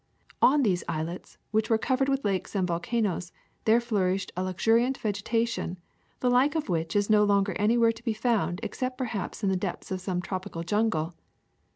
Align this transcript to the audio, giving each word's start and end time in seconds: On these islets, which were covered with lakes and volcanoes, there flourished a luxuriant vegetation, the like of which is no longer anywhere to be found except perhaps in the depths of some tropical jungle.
On 0.41 0.63
these 0.63 0.83
islets, 0.89 1.37
which 1.51 1.69
were 1.69 1.77
covered 1.77 2.09
with 2.09 2.25
lakes 2.25 2.55
and 2.55 2.67
volcanoes, 2.67 3.31
there 3.65 3.79
flourished 3.79 4.31
a 4.35 4.41
luxuriant 4.43 4.97
vegetation, 4.97 5.77
the 6.21 6.29
like 6.31 6.55
of 6.55 6.69
which 6.69 6.95
is 6.95 7.07
no 7.07 7.23
longer 7.23 7.53
anywhere 7.59 7.91
to 7.91 8.03
be 8.03 8.11
found 8.13 8.59
except 8.63 8.97
perhaps 8.97 9.43
in 9.43 9.49
the 9.49 9.55
depths 9.55 9.91
of 9.91 10.01
some 10.01 10.19
tropical 10.19 10.63
jungle. 10.63 11.13